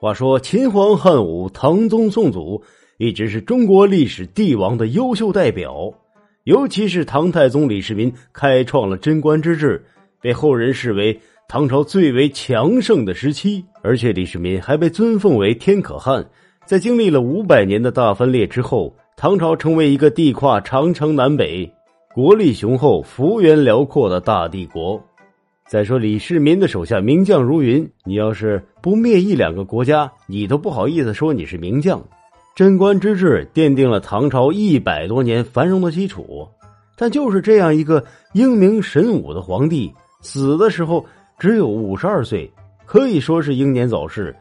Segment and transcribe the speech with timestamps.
[0.00, 2.62] 话说秦皇汉武、唐宗宋祖
[2.98, 5.92] 一直是中国历史帝王的优秀代表，
[6.44, 9.84] 尤其是唐太宗李世民开创了贞观之治，
[10.20, 11.18] 被后人视为
[11.48, 13.64] 唐朝最为强盛的时期。
[13.82, 16.24] 而且李世民还被尊奉为天可汗。
[16.64, 21.68] 在经历了五百年的大分裂之后，唐朝成为一个地跨长城南北、
[22.14, 25.02] 国力雄厚、幅员辽阔的大帝国。
[25.68, 32.02] 再说李世民的手下名将如云，你要是不灭一两个国家，你都不好意思说你是名将。
[32.56, 36.48] 贞观之治奠定了唐朝一百多年繁荣的基础，
[36.96, 39.92] 但就是这样一个英明神武的皇帝，
[40.22, 41.04] 死的时候
[41.38, 42.50] 只有五十二岁，
[42.86, 44.34] 可以说是英年早逝。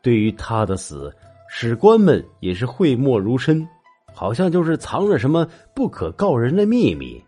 [0.00, 1.12] 对于他的死，
[1.50, 3.68] 史官们也是讳莫如深，
[4.14, 7.20] 好像就是藏着什么不可告人的秘密。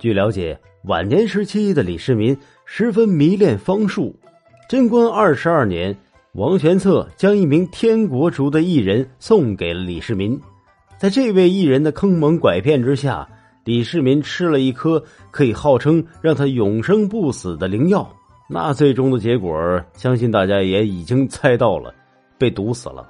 [0.00, 2.36] 据了解，晚年时期的李世民。
[2.64, 4.16] 十分迷恋方术。
[4.66, 5.94] 贞观二十二年，
[6.32, 10.40] 王玄策将一名天国族的艺人送给了李世民。
[10.96, 13.28] 在这位艺人的坑蒙拐骗之下，
[13.64, 18.10] 李世民吃了一颗可以号称让他永生不死的灵药。
[18.48, 21.94] 那最终的结果，相信大家也已经猜到了，
[22.38, 23.06] 被毒死了。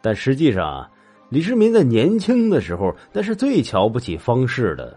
[0.00, 0.88] 但实际上，
[1.28, 4.96] 李世民在年轻的时候那是最瞧不起方士的。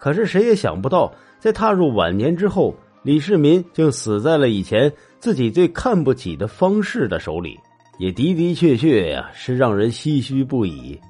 [0.00, 2.74] 可是谁也想不到，在踏入晚年之后。
[3.02, 7.58] 李世民竟死在了以前自己最看不起的方士的手里，
[7.98, 11.00] 也的的确确呀是让人唏嘘不已。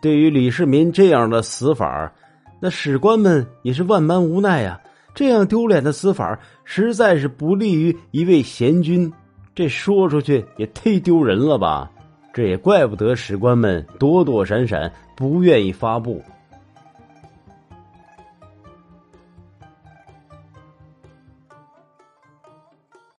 [0.00, 2.12] 对于李世民这样的死法，
[2.60, 4.80] 那史官们也是万般无奈呀。
[5.12, 9.12] 这样丢脸的死法，实在是不利于一位贤君。
[9.56, 11.90] 这说出去也忒丢人了吧？
[12.32, 16.22] 这也怪不得史官们躲躲闪闪，不愿意发布。